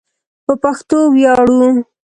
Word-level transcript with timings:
په 0.45 0.53
پښتو 0.63 0.97
ویاړو 1.13 1.67